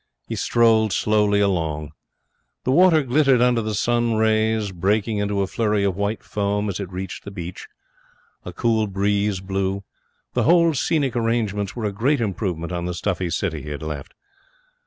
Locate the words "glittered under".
3.03-3.61